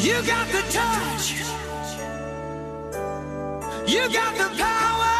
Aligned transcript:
You 0.00 0.16
got 0.24 0.48
the 0.48 0.62
touch. 0.72 1.34
You 3.86 4.08
got 4.08 4.32
the 4.34 4.48
power. 4.56 5.12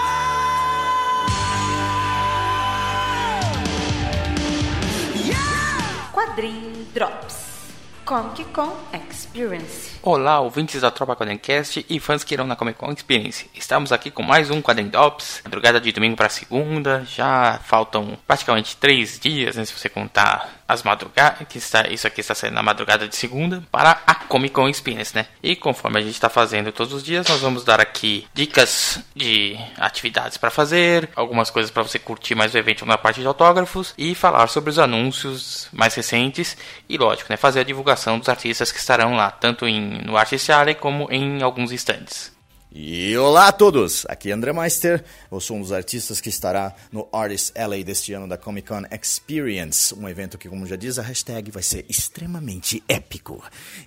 Yeah. 5.20 6.08
Quadrinho 6.14 6.86
Drops. 6.94 7.74
Comic 8.06 8.50
Con 8.54 8.72
Experience. 8.94 9.99
Olá, 10.02 10.40
ouvintes 10.40 10.80
da 10.80 10.90
Tropa 10.90 11.14
Quadrincast 11.14 11.84
e 11.86 12.00
fãs 12.00 12.24
que 12.24 12.32
irão 12.32 12.46
na 12.46 12.56
Comic 12.56 12.78
Con 12.78 12.90
Experience. 12.90 13.50
Estamos 13.54 13.92
aqui 13.92 14.10
com 14.10 14.22
mais 14.22 14.50
um 14.50 14.62
Quadrinho 14.62 14.88
Drops, 14.88 15.42
madrugada 15.44 15.78
de 15.78 15.92
domingo 15.92 16.16
para 16.16 16.30
segunda. 16.30 17.04
Já 17.04 17.60
faltam 17.64 18.16
praticamente 18.26 18.78
três 18.78 19.20
dias, 19.20 19.56
né, 19.56 19.64
se 19.66 19.74
você 19.74 19.90
contar 19.90 20.60
as 20.70 20.84
madrugadas, 20.84 21.46
que 21.48 21.58
está, 21.58 21.88
isso 21.88 22.06
aqui 22.06 22.20
está 22.20 22.34
saindo 22.34 22.54
na 22.54 22.62
madrugada 22.62 23.08
de 23.08 23.16
segunda, 23.16 23.62
para 23.72 24.00
a 24.06 24.14
Comic 24.14 24.54
Con 24.54 24.68
Experience, 24.68 25.14
né? 25.14 25.26
E 25.42 25.56
conforme 25.56 25.98
a 25.98 26.00
gente 26.00 26.14
está 26.14 26.28
fazendo 26.28 26.70
todos 26.70 26.94
os 26.94 27.02
dias, 27.02 27.26
nós 27.28 27.40
vamos 27.40 27.64
dar 27.64 27.80
aqui 27.80 28.26
dicas 28.32 29.00
de 29.14 29.58
atividades 29.76 30.36
para 30.36 30.48
fazer, 30.48 31.10
algumas 31.16 31.50
coisas 31.50 31.72
para 31.72 31.82
você 31.82 31.98
curtir 31.98 32.36
mais 32.36 32.54
o 32.54 32.58
evento 32.58 32.86
na 32.86 32.96
parte 32.96 33.20
de 33.20 33.26
autógrafos 33.26 33.92
e 33.98 34.14
falar 34.14 34.46
sobre 34.46 34.70
os 34.70 34.78
anúncios 34.78 35.68
mais 35.72 35.92
recentes 35.94 36.56
e, 36.88 36.96
lógico, 36.96 37.30
né, 37.30 37.36
fazer 37.36 37.60
a 37.60 37.64
divulgação 37.64 38.18
dos 38.18 38.28
artistas 38.28 38.70
que 38.70 38.78
estarão 38.78 39.16
lá, 39.16 39.28
tanto 39.28 39.66
em, 39.66 39.89
no 39.90 40.16
Artist 40.16 40.50
Alley 40.50 40.74
como 40.74 41.08
em 41.10 41.42
alguns 41.42 41.72
estandes. 41.72 42.32
E 42.72 43.16
olá 43.16 43.48
a 43.48 43.52
todos, 43.52 44.06
aqui 44.08 44.30
é 44.30 44.32
André 44.32 44.52
Meister, 44.52 45.02
eu 45.28 45.40
sou 45.40 45.56
um 45.56 45.60
dos 45.60 45.72
artistas 45.72 46.20
que 46.20 46.28
estará 46.28 46.72
no 46.92 47.08
Artist 47.12 47.52
LA 47.58 47.82
deste 47.82 48.12
ano 48.12 48.28
da 48.28 48.38
Comic 48.38 48.68
Con 48.68 48.82
Experience, 48.92 49.92
um 49.92 50.08
evento 50.08 50.38
que, 50.38 50.48
como 50.48 50.64
já 50.64 50.76
diz 50.76 50.96
a 50.96 51.02
hashtag, 51.02 51.50
vai 51.50 51.64
ser 51.64 51.84
extremamente 51.88 52.80
épico. 52.86 53.42